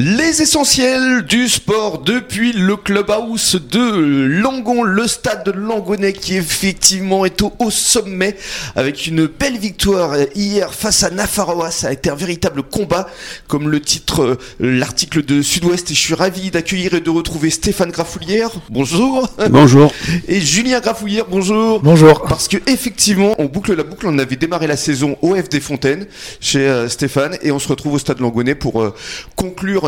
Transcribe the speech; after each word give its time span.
Les 0.00 0.42
essentiels 0.42 1.22
du 1.22 1.48
sport 1.48 1.98
depuis 1.98 2.52
le 2.52 2.76
clubhouse 2.76 3.56
de 3.56 4.28
Langon, 4.40 4.84
le 4.84 5.08
stade 5.08 5.44
de 5.44 5.50
Langonnet 5.50 6.12
qui 6.12 6.36
effectivement 6.36 7.24
est 7.24 7.42
au, 7.42 7.52
au 7.58 7.72
sommet 7.72 8.36
avec 8.76 9.08
une 9.08 9.26
belle 9.26 9.58
victoire 9.58 10.14
hier 10.36 10.72
face 10.72 11.02
à 11.02 11.10
Nafaroa. 11.10 11.72
Ça 11.72 11.88
a 11.88 11.92
été 11.92 12.10
un 12.10 12.14
véritable 12.14 12.62
combat 12.62 13.08
comme 13.48 13.68
le 13.68 13.80
titre 13.80 14.22
euh, 14.22 14.38
l'article 14.60 15.24
de 15.24 15.42
Sud-Ouest 15.42 15.90
et 15.90 15.94
je 15.94 16.00
suis 16.00 16.14
ravi 16.14 16.52
d'accueillir 16.52 16.94
et 16.94 17.00
de 17.00 17.10
retrouver 17.10 17.50
Stéphane 17.50 17.90
Grafoulière. 17.90 18.50
Bonjour. 18.70 19.28
Bonjour. 19.50 19.92
Et 20.28 20.40
Julien 20.40 20.78
Grafoulière. 20.78 21.24
Bonjour. 21.28 21.80
Bonjour. 21.80 22.22
Parce 22.22 22.46
que 22.46 22.58
effectivement, 22.70 23.34
on 23.38 23.46
boucle 23.46 23.74
la 23.74 23.82
boucle. 23.82 24.06
On 24.06 24.16
avait 24.20 24.36
démarré 24.36 24.68
la 24.68 24.76
saison 24.76 25.16
au 25.22 25.34
FD 25.34 25.58
Fontaine 25.58 26.06
chez 26.40 26.68
euh, 26.68 26.88
Stéphane 26.88 27.36
et 27.42 27.50
on 27.50 27.58
se 27.58 27.66
retrouve 27.66 27.94
au 27.94 27.98
stade 27.98 28.20
Langonnet 28.20 28.54
pour 28.54 28.80
euh, 28.80 28.94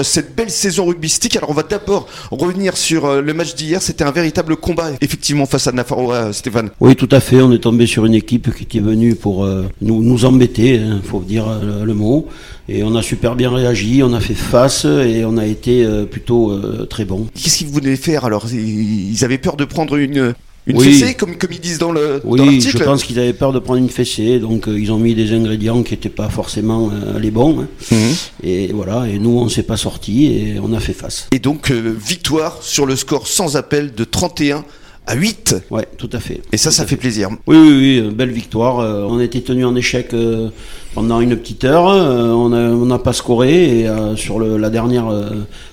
conclure 0.00 0.04
cette 0.04 0.34
belle 0.34 0.50
saison 0.50 0.86
rugbystique. 0.86 1.36
Alors 1.36 1.50
on 1.50 1.54
va 1.54 1.62
d'abord 1.62 2.06
revenir 2.30 2.76
sur 2.76 3.06
euh, 3.06 3.20
le 3.20 3.34
match 3.34 3.54
d'hier. 3.54 3.82
C'était 3.82 4.04
un 4.04 4.10
véritable 4.10 4.56
combat 4.56 4.90
effectivement 5.00 5.46
face 5.46 5.66
à 5.66 5.72
Nafaroa, 5.72 6.14
euh, 6.14 6.32
Stéphane. 6.32 6.70
Oui, 6.80 6.96
tout 6.96 7.08
à 7.10 7.20
fait. 7.20 7.40
On 7.40 7.52
est 7.52 7.58
tombé 7.58 7.86
sur 7.86 8.04
une 8.06 8.14
équipe 8.14 8.54
qui 8.54 8.64
était 8.64 8.80
venue 8.80 9.14
pour 9.14 9.44
euh, 9.44 9.66
nous, 9.80 10.02
nous 10.02 10.24
embêter, 10.24 10.74
il 10.74 11.02
faut 11.02 11.20
dire 11.20 11.48
euh, 11.48 11.80
le, 11.80 11.86
le 11.86 11.94
mot. 11.94 12.26
Et 12.68 12.82
on 12.84 12.94
a 12.94 13.02
super 13.02 13.34
bien 13.34 13.50
réagi, 13.50 14.02
on 14.04 14.12
a 14.12 14.20
fait 14.20 14.34
face 14.34 14.84
et 14.84 15.24
on 15.24 15.36
a 15.38 15.46
été 15.46 15.84
euh, 15.84 16.04
plutôt 16.04 16.50
euh, 16.52 16.86
très 16.88 17.04
bon. 17.04 17.26
Qu'est-ce 17.34 17.58
qu'ils 17.58 17.68
voulaient 17.68 17.96
faire 17.96 18.24
alors? 18.24 18.46
Ils 18.52 19.24
avaient 19.24 19.38
peur 19.38 19.56
de 19.56 19.64
prendre 19.64 19.96
une 19.96 20.34
une 20.66 20.76
Oui. 20.76 20.92
fessée 20.92 21.14
comme 21.14 21.36
comme 21.36 21.52
ils 21.52 21.60
disent 21.60 21.78
dans 21.78 21.90
le 21.92 22.20
dans 22.22 22.30
Oui, 22.30 22.38
l'article. 22.38 22.78
je 22.78 22.84
pense 22.84 23.02
qu'ils 23.04 23.18
avaient 23.18 23.32
peur 23.32 23.52
de 23.52 23.58
prendre 23.58 23.78
une 23.78 23.88
fessée, 23.88 24.38
donc 24.38 24.68
euh, 24.68 24.78
ils 24.78 24.92
ont 24.92 24.98
mis 24.98 25.14
des 25.14 25.32
ingrédients 25.32 25.82
qui 25.82 25.94
n'étaient 25.94 26.08
pas 26.10 26.28
forcément 26.28 26.90
euh, 26.92 27.18
les 27.18 27.30
bons. 27.30 27.60
hein. 27.62 27.68
Mhm. 27.90 28.14
Et 28.44 28.66
voilà, 28.72 29.06
et 29.08 29.18
nous 29.18 29.30
on 29.38 29.48
s'est 29.48 29.62
pas 29.62 29.76
sortis 29.78 30.26
et 30.26 30.56
on 30.62 30.72
a 30.72 30.80
fait 30.80 30.92
face. 30.92 31.28
Et 31.32 31.38
donc 31.38 31.70
euh, 31.70 31.94
victoire 31.98 32.58
sur 32.62 32.84
le 32.86 32.94
score 32.96 33.26
sans 33.26 33.56
appel 33.56 33.94
de 33.94 34.04
31 34.04 34.64
à 35.10 35.14
8. 35.16 35.56
Ouais, 35.70 35.86
tout 35.98 36.08
à 36.12 36.20
fait. 36.20 36.40
Et 36.52 36.56
ça, 36.56 36.70
Tout 36.70 36.76
ça 36.76 36.86
fait 36.86 36.96
plaisir. 36.96 37.30
Oui, 37.48 37.56
oui, 37.56 38.00
oui, 38.02 38.14
belle 38.14 38.30
victoire. 38.30 38.78
Euh, 38.78 39.02
on 39.08 39.18
a 39.18 39.24
été 39.24 39.42
tenu 39.42 39.64
en 39.64 39.74
échec 39.74 40.14
euh, 40.14 40.50
pendant 40.94 41.20
une 41.20 41.36
petite 41.36 41.64
heure. 41.64 41.88
Euh, 41.88 42.28
on 42.30 42.50
n'a 42.50 42.58
on 42.70 42.86
n'a 42.86 42.98
pas 42.98 43.12
scoré 43.12 43.80
et 43.80 43.88
euh, 43.88 44.14
sur 44.14 44.38
le, 44.38 44.56
la 44.56 44.70
dernière 44.70 45.08
euh, 45.08 45.30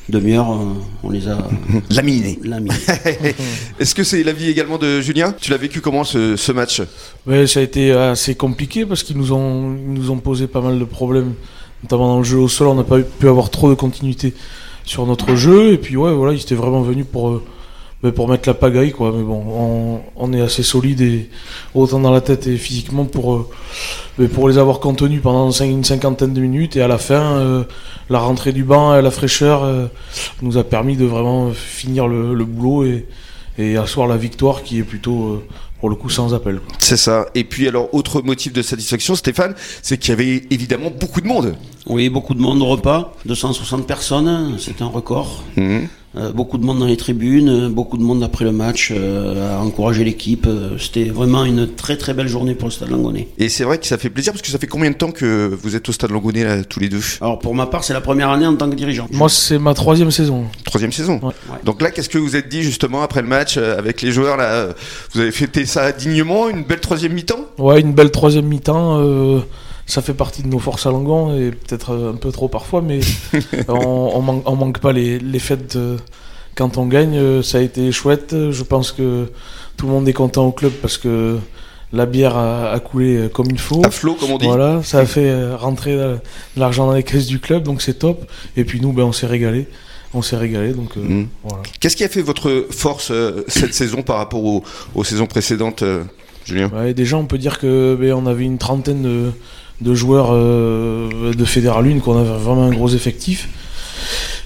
demi-heure, 0.10 0.52
euh, 0.52 0.66
on 1.04 1.12
les 1.12 1.28
a 1.28 1.38
Laminé. 1.92 2.40
laminés. 2.44 2.74
Est-ce 3.80 3.94
que 3.94 4.04
c'est 4.04 4.24
l'avis 4.24 4.50
également 4.50 4.80
de 4.80 5.02
Julien? 5.02 5.34
Tu 5.40 5.52
l'as 5.52 5.58
vécu 5.58 5.82
comment 5.82 6.04
ce, 6.04 6.36
ce 6.36 6.52
match? 6.52 6.82
Ouais, 7.28 7.46
ça 7.46 7.60
a 7.60 7.64
été 7.64 7.92
assez 7.92 8.34
compliqué 8.34 8.88
parce 8.88 9.04
qu'ils 9.04 9.18
nous 9.18 9.34
ont, 9.34 9.76
ils 9.76 9.94
nous 9.94 10.10
ont 10.10 10.18
posé 10.18 10.48
pas 10.48 10.62
mal 10.62 10.80
de 10.80 10.86
problèmes, 10.86 11.34
notamment 11.84 12.08
dans 12.08 12.18
le 12.18 12.24
jeu 12.24 12.40
au 12.40 12.48
sol. 12.48 12.68
On 12.70 12.76
n'a 12.76 12.84
pas 12.84 12.98
pu 13.00 13.28
avoir 13.28 13.52
trop 13.52 13.70
de 13.70 13.76
continuité 13.76 14.34
sur 14.84 15.06
notre 15.06 15.36
jeu. 15.36 15.74
Et 15.74 15.78
puis, 15.78 15.96
ouais, 15.96 16.12
voilà, 16.12 16.34
ils 16.34 16.42
étaient 16.42 16.56
vraiment 16.56 16.82
venus 16.82 17.06
pour, 17.12 17.42
ben, 18.04 18.12
pour 18.12 18.28
mettre 18.28 18.48
la 18.48 18.54
pagaille, 18.54 18.92
quoi. 18.92 19.12
Mais 19.16 19.24
bon, 19.24 19.44
on, 19.48 20.00
on 20.16 20.34
est 20.34 20.42
assez 20.42 20.64
solide 20.64 21.02
et 21.02 21.30
autant 21.74 22.00
dans 22.00 22.12
la 22.12 22.22
tête 22.22 22.46
et 22.48 22.58
physiquement 22.58 23.06
pour, 23.06 23.34
euh, 23.34 23.50
ben, 24.20 24.28
pour 24.30 24.48
les 24.50 24.58
avoir 24.58 24.80
contenus 24.80 25.22
pendant 25.22 25.50
une 25.52 25.84
cinquantaine 25.84 26.34
de 26.34 26.42
minutes. 26.42 26.76
Et 26.76 26.82
à 26.82 26.88
la 26.88 26.98
fin, 27.00 27.22
euh, 27.38 27.64
la 28.10 28.20
rentrée 28.20 28.52
du 28.54 28.64
banc 28.64 28.96
et 28.96 29.02
la 29.02 29.12
fraîcheur 29.12 29.64
euh, 29.64 29.88
nous 30.42 30.58
a 30.58 30.64
permis 30.64 30.96
de 30.96 31.06
vraiment 31.06 31.52
finir 31.52 32.08
le, 32.08 32.34
le 32.34 32.46
boulot 32.46 32.86
et, 32.86 33.08
et 33.58 33.78
asseoir 33.78 34.08
la 34.08 34.18
victoire 34.18 34.62
qui 34.62 34.78
est 34.78 34.84
plutôt, 34.84 35.24
euh, 35.34 35.44
pour 35.80 35.90
le 35.90 35.96
coup, 35.96 36.10
sans 36.12 36.36
appel. 36.36 36.60
quoi. 36.60 36.76
C'est 36.80 36.98
ça. 36.98 37.26
Et 37.34 37.44
puis 37.44 37.68
alors, 37.68 37.92
autre 37.96 38.22
motif 38.22 38.54
de 38.54 38.62
satisfaction, 38.62 39.16
Stéphane, 39.16 39.56
c'est 39.82 39.98
qu'il 39.98 40.10
y 40.10 40.14
avait 40.14 40.44
évidemment 40.52 40.92
beaucoup 40.92 41.22
de 41.22 41.28
monde. 41.28 41.56
Oui, 41.88 42.10
beaucoup 42.10 42.36
de 42.36 42.42
monde 42.42 42.62
au 42.62 42.66
repas, 42.68 43.16
260 43.26 43.88
personnes, 43.88 44.58
c'est 44.60 44.82
un 44.84 44.88
record. 44.88 45.44
Euh, 45.58 45.82
beaucoup 46.34 46.58
de 46.58 46.66
monde 46.66 46.80
dans 46.80 46.86
les 46.86 46.98
tribunes, 46.98 47.50
euh, 47.50 47.70
beaucoup 47.70 47.98
de 47.98 48.04
monde 48.04 48.24
après 48.24 48.46
le 48.46 48.52
match 48.52 48.92
euh, 48.92 49.58
à 49.58 49.62
encourager 49.62 50.04
l'équipe. 50.04 50.46
Euh, 50.48 50.78
C'était 50.78 51.06
vraiment 51.06 51.46
une 51.46 51.68
très 51.76 51.98
très 51.98 52.14
belle 52.14 52.28
journée 52.28 52.56
pour 52.56 52.68
le 52.68 52.72
Stade 52.74 52.90
Langonnet. 52.90 53.28
Et 53.38 53.50
c'est 53.50 53.64
vrai 53.64 53.78
que 53.78 53.86
ça 53.88 53.98
fait 53.98 54.10
plaisir 54.10 54.34
parce 54.34 54.42
que 54.42 54.50
ça 54.50 54.58
fait 54.58 54.68
combien 54.68 54.92
de 54.92 54.96
temps 54.96 55.12
que 55.12 55.52
vous 55.62 55.76
êtes 55.76 55.88
au 55.90 55.92
stade 55.92 56.12
Langonnet 56.12 56.44
là, 56.44 56.64
tous 56.64 56.80
les 56.80 56.90
deux? 56.90 57.02
Alors 57.22 57.40
pour 57.40 57.54
ma 57.56 57.66
part, 57.68 57.84
c'est 57.84 57.94
la 57.94 58.02
première 58.02 58.30
année 58.30 58.48
en 58.48 58.56
tant 58.56 58.70
que 58.70 58.76
dirigeant. 58.76 59.08
Moi, 59.12 59.30
c'est 59.30 59.60
ma 59.60 59.74
troisième 59.74 60.12
saison. 60.12 60.46
Troisième 60.66 60.92
saison. 60.92 61.20
Ouais. 61.22 61.28
Ouais. 61.50 61.60
Donc 61.64 61.82
là, 61.82 61.92
qu'est-ce 61.92 62.10
que 62.10 62.18
vous 62.18 62.36
êtes 62.36 62.50
dit 62.50 62.64
justement 62.64 63.02
après 63.02 63.22
le 63.22 63.28
match 63.28 63.56
euh, 63.58 63.78
avec 63.78 64.02
les 64.02 64.12
joueurs 64.12 64.38
là? 64.38 64.46
Euh, 64.46 64.74
Vous 65.14 65.22
avez 65.22 65.32
fêté 65.32 65.66
ça 65.66 65.92
dignement, 65.92 66.50
une 66.50 66.64
belle 66.64 66.80
troisième 66.80 67.14
mi-temps? 67.14 67.46
Ouais, 67.58 67.80
une 67.82 67.94
belle 67.94 68.12
troisième 68.12 68.46
mi-temps. 68.46 69.00
euh, 69.02 69.40
ça 69.88 70.02
fait 70.04 70.14
partie 70.14 70.44
de 70.44 70.48
nos 70.50 70.60
forces 70.60 70.86
à 70.86 70.92
Langon 70.92 71.36
et 71.36 71.50
peut-être 71.52 71.92
euh, 71.94 72.12
un 72.12 72.16
peu 72.16 72.32
trop 72.32 72.48
parfois, 72.50 72.82
mais 72.82 73.00
on, 73.70 73.74
on, 74.14 74.22
man- 74.22 74.42
on 74.46 74.56
manque 74.56 74.80
pas 74.80 74.92
les, 74.92 75.18
les 75.18 75.40
fêtes 75.40 75.76
euh, 75.78 75.98
quand 76.56 76.78
on 76.78 76.86
gagne. 76.86 77.16
euh, 77.18 77.42
Ça 77.42 77.58
a 77.58 77.62
été 77.62 77.92
chouette. 77.92 78.36
Je 78.52 78.64
pense 78.64 78.92
que 78.92 79.32
tout 79.78 79.86
le 79.88 79.94
monde 79.94 80.08
est 80.08 80.14
content 80.14 80.46
au 80.46 80.52
club 80.52 80.74
parce 80.82 80.98
que 80.98 81.38
la 81.94 82.06
bière 82.06 82.36
a, 82.36 82.72
a 82.72 82.80
coulé 82.82 83.30
comme 83.34 83.48
il 83.50 83.60
faut. 83.60 83.82
À 83.86 83.90
flot, 83.92 84.16
comme 84.20 84.32
on 84.32 84.38
dit. 84.38 84.46
Voilà, 84.46 84.84
ça 84.84 85.00
a 85.00 85.06
fait 85.06 85.54
rentrer 85.56 85.96
de 85.96 86.18
l'argent 86.58 86.86
dans 86.88 86.94
les 86.94 87.04
caisses 87.04 87.28
du 87.28 87.40
club, 87.40 87.64
donc 87.64 87.82
c'est 87.82 87.98
top. 88.00 88.26
Et 88.58 88.66
puis 88.66 88.82
nous, 88.82 88.92
ben, 88.92 89.04
on 89.04 89.14
s'est 89.14 89.28
régalé. 89.28 89.68
On 90.14 90.22
s'est 90.22 90.38
régalé, 90.38 90.74
donc 90.74 90.98
euh, 90.98 91.02
Mm. 91.02 91.28
voilà. 91.44 91.64
Qu'est-ce 91.80 91.96
qui 91.96 92.04
a 92.04 92.10
fait 92.10 92.22
votre 92.22 92.66
force 92.72 93.10
euh, 93.12 93.44
cette 93.48 93.74
saison 93.82 94.02
par 94.04 94.18
rapport 94.18 94.44
aux, 94.44 94.64
aux 94.96 95.04
saisons 95.06 95.28
précédentes, 95.28 95.84
euh, 95.84 96.04
Julien? 96.46 96.70
Ouais, 96.74 96.94
déjà, 96.94 97.18
on 97.18 97.26
peut 97.26 97.38
dire 97.38 97.60
que 97.60 97.96
ben, 98.00 98.14
on 98.14 98.26
avait 98.26 98.44
une 98.46 98.58
trentaine 98.58 99.04
de, 99.04 99.32
de 99.82 99.94
joueurs 99.94 100.30
euh, 100.32 101.34
de 101.34 101.46
Fédéral 101.46 101.86
1, 101.88 102.00
qu'on 102.00 102.18
avait 102.18 102.30
vraiment 102.40 102.64
un 102.64 102.72
gros 102.72 102.90
effectif. 102.90 103.50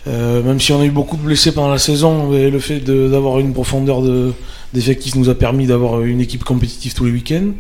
Euh, 0.08 0.42
même 0.42 0.60
si 0.60 0.72
on 0.74 0.82
a 0.82 0.86
eu 0.86 0.90
beaucoup 0.92 1.16
de 1.16 1.22
blessés 1.22 1.52
pendant 1.52 1.70
la 1.70 1.78
saison, 1.78 2.32
le 2.32 2.60
fait 2.60 2.80
d'avoir 2.80 3.40
une 3.40 3.54
profondeur 3.54 4.02
de- 4.02 4.34
d'effectifs 4.74 5.16
nous 5.16 5.30
a 5.30 5.36
permis 5.36 5.68
d'avoir 5.68 6.02
une 6.02 6.22
équipe 6.22 6.44
compétitive 6.46 6.94
tous 6.94 7.04
les 7.06 7.12
week-ends. 7.12 7.52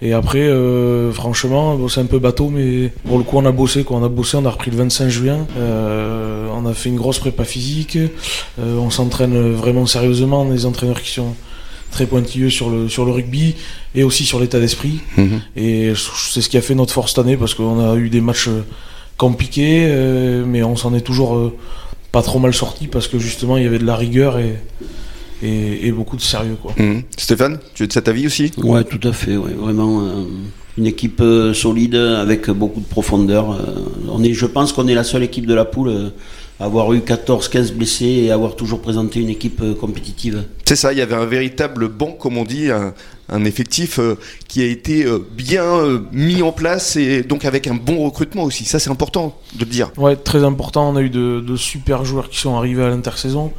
Et 0.00 0.12
après, 0.12 0.38
euh, 0.42 1.12
franchement, 1.12 1.74
bon, 1.76 1.88
c'est 1.88 2.00
un 2.00 2.06
peu 2.06 2.18
bateau, 2.20 2.48
mais 2.48 2.90
pour 3.06 3.18
le 3.18 3.24
coup, 3.24 3.36
on 3.36 3.44
a 3.44 3.50
bossé. 3.52 3.82
Quoi. 3.84 3.98
On 3.98 4.04
a 4.04 4.08
bossé, 4.08 4.36
on 4.36 4.44
a 4.46 4.50
repris 4.50 4.70
le 4.70 4.76
25 4.78 5.08
juin. 5.08 5.46
Euh, 5.58 6.46
on 6.56 6.64
a 6.66 6.72
fait 6.72 6.88
une 6.90 6.96
grosse 6.96 7.18
prépa 7.18 7.44
physique. 7.44 7.98
On 8.64 8.88
s'entraîne 8.90 9.52
vraiment 9.52 9.84
sérieusement. 9.86 10.42
On 10.42 10.50
a 10.50 10.54
des 10.54 10.64
entraîneurs 10.66 11.02
qui 11.02 11.10
sont 11.10 11.34
très 11.94 12.06
pointilleux 12.06 12.50
sur 12.50 12.68
le, 12.70 12.88
sur 12.88 13.04
le 13.04 13.12
rugby 13.12 13.54
et 13.94 14.02
aussi 14.02 14.24
sur 14.24 14.38
l'état 14.40 14.60
d'esprit. 14.60 14.96
Mhm. 15.16 15.40
Et 15.56 15.92
c'est 16.32 16.42
ce 16.42 16.48
qui 16.48 16.58
a 16.58 16.60
fait 16.68 16.74
notre 16.74 16.92
force 16.92 17.12
cette 17.12 17.24
année 17.24 17.36
parce 17.36 17.54
qu'on 17.54 17.78
a 17.80 17.96
eu 17.96 18.08
des 18.10 18.20
matchs 18.20 18.48
euh, 18.48 18.62
compliqués, 19.16 19.86
euh, 19.86 20.44
mais 20.46 20.62
on 20.64 20.76
s'en 20.76 20.92
est 20.94 21.00
toujours 21.10 21.36
euh, 21.36 21.56
pas 22.10 22.22
trop 22.22 22.40
mal 22.40 22.52
sorti 22.52 22.88
parce 22.88 23.06
que 23.08 23.18
justement, 23.18 23.56
il 23.56 23.62
y 23.62 23.66
avait 23.66 23.78
de 23.78 23.86
la 23.86 23.96
rigueur 23.96 24.38
et, 24.38 24.54
et, 25.42 25.86
et 25.86 25.92
beaucoup 25.92 26.16
de 26.16 26.22
sérieux. 26.22 26.56
Quoi. 26.60 26.72
Mhm. 26.78 27.02
Stéphane, 27.16 27.58
tu 27.74 27.84
es 27.84 27.86
de 27.86 27.92
cet 27.92 28.08
avis 28.08 28.26
aussi? 28.26 28.50
Ouais, 28.58 28.84
tout 28.84 29.08
à 29.08 29.12
fait, 29.12 29.36
ouais, 29.36 29.54
vraiment 29.56 30.02
euh, 30.02 30.24
une 30.76 30.86
équipe 30.86 31.20
euh, 31.20 31.54
solide 31.54 31.94
avec 31.94 32.50
beaucoup 32.50 32.80
de 32.80 32.86
profondeur. 32.86 33.52
euh, 33.52 34.10
on 34.10 34.22
est, 34.24 34.32
je 34.32 34.46
pense 34.46 34.72
qu'on 34.72 34.88
est 34.88 34.94
la 34.94 35.04
seule 35.04 35.22
équipe 35.22 35.46
de 35.46 35.54
la 35.54 35.64
poule 35.64 35.88
euh, 35.88 36.08
avoir 36.60 36.92
eu 36.92 36.98
14-15 36.98 37.72
blessés 37.72 38.06
et 38.06 38.30
avoir 38.30 38.56
toujours 38.56 38.80
présenté 38.80 39.20
une 39.20 39.28
équipe 39.28 39.60
euh, 39.62 39.74
compétitive. 39.74 40.44
C'est 40.64 40.76
ça, 40.76 40.92
il 40.92 40.98
y 40.98 41.02
avait 41.02 41.14
un 41.14 41.26
véritable 41.26 41.88
banc, 41.88 42.12
comme 42.12 42.36
on 42.38 42.44
dit, 42.44 42.70
un, 42.70 42.94
un 43.28 43.44
effectif 43.44 43.98
euh, 43.98 44.16
qui 44.48 44.62
a 44.62 44.66
été 44.66 45.04
euh, 45.04 45.18
bien 45.36 45.64
euh, 45.64 46.00
mis 46.12 46.42
en 46.42 46.52
place 46.52 46.96
et 46.96 47.22
donc 47.22 47.44
avec 47.44 47.66
un 47.66 47.74
bon 47.74 48.04
recrutement 48.04 48.44
aussi. 48.44 48.64
Ça, 48.64 48.78
c'est 48.78 48.90
important 48.90 49.36
de 49.54 49.64
le 49.64 49.70
dire. 49.70 49.90
Ouais, 49.96 50.16
très 50.16 50.44
important. 50.44 50.88
On 50.90 50.96
a 50.96 51.02
eu 51.02 51.10
de, 51.10 51.40
de 51.40 51.56
super 51.56 52.04
joueurs 52.04 52.28
qui 52.28 52.38
sont 52.38 52.56
arrivés 52.56 52.84
à 52.84 52.88
l'intersaison. 52.88 53.52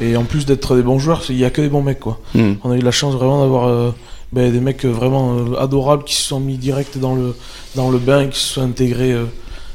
Et 0.00 0.16
en 0.16 0.24
plus 0.24 0.46
d'être 0.46 0.76
des 0.76 0.82
bons 0.82 0.98
joueurs, 0.98 1.22
il 1.28 1.36
y 1.36 1.44
a 1.44 1.50
que 1.50 1.60
des 1.60 1.68
bons 1.68 1.82
mecs. 1.82 2.00
quoi. 2.00 2.20
Mhm. 2.34 2.58
On 2.64 2.70
a 2.70 2.76
eu 2.76 2.80
la 2.80 2.90
chance 2.90 3.14
vraiment 3.14 3.40
d'avoir 3.40 3.68
euh, 3.68 3.90
ben, 4.32 4.50
des 4.50 4.60
mecs 4.60 4.84
vraiment 4.84 5.36
euh, 5.36 5.56
adorables 5.58 6.04
qui 6.04 6.14
se 6.14 6.22
sont 6.22 6.40
mis 6.40 6.56
direct 6.56 6.98
dans 6.98 7.14
le, 7.14 7.34
dans 7.74 7.90
le 7.90 7.98
bain 7.98 8.22
et 8.22 8.28
qui 8.28 8.38
se 8.38 8.54
sont 8.54 8.62
intégrés 8.62 9.12
euh, 9.12 9.24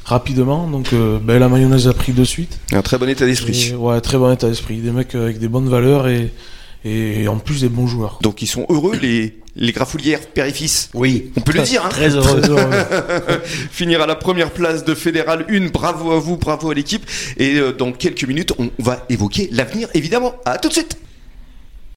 rapidement. 0.06 0.68
Donc 0.68 0.94
euh, 0.94 1.20
ben, 1.22 1.40
la 1.40 1.50
mayonnaise 1.50 1.88
a 1.88 1.94
pris 1.94 2.14
de 2.14 2.24
suite. 2.24 2.60
Un 2.72 2.82
très 2.82 2.98
bon 2.98 3.10
état 3.10 3.26
d'esprit. 3.26 3.74
Ouais, 3.78 4.00
très 4.00 4.18
bon 4.18 4.32
état 4.32 4.48
d'esprit. 4.48 4.78
Des 4.78 4.92
mecs 4.92 5.16
euh, 5.16 5.26
avec 5.26 5.40
des 5.40 5.48
bonnes 5.48 5.68
valeurs 5.68 6.08
et, 6.08 6.32
et 6.86 7.28
en 7.28 7.38
plus 7.40 7.62
des 7.62 7.70
bons 7.70 7.88
joueurs. 7.88 8.20
Donc 8.22 8.42
ils 8.42 8.48
sont 8.48 8.66
heureux, 8.70 8.96
les, 8.96 9.40
les 9.56 9.72
grafoulières 9.72 10.22
père 10.22 10.46
et 10.46 10.52
fils. 10.52 10.90
Oui, 10.94 11.32
On 11.36 11.42
peut 11.42 11.54
le 11.54 11.64
dire, 11.64 11.86
hein 11.86 11.90
très 11.90 12.16
heureux. 12.16 12.42
Très 12.42 12.50
heureux. 12.50 12.70
Finir 13.72 14.02
à 14.02 14.08
la 14.08 14.16
première 14.16 14.52
place 14.52 14.86
de 14.86 14.94
Fédéral 14.94 15.46
1. 15.50 15.68
Bravo 15.68 16.12
à 16.12 16.20
vous, 16.20 16.38
bravo 16.38 16.72
à 16.72 16.74
l'équipe. 16.74 17.06
Et 17.38 17.56
euh, 17.56 17.74
dans 17.74 17.92
quelques 17.92 18.26
minutes, 18.26 18.54
on 18.60 18.70
va 18.80 19.06
évoquer 19.10 19.50
l'avenir, 19.52 19.90
évidemment. 19.94 20.36
À 20.46 20.58
tout 20.58 20.70
de 20.70 20.74
suite 20.74 20.98